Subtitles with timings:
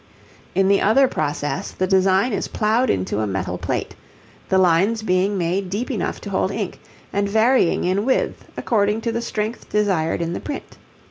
[0.55, 3.93] In the other process, the design is ploughed into a metal plate,
[4.49, 6.79] the lines being made deep enough to hold ink,
[7.13, 10.79] and varying in width according to the strength desired in the print.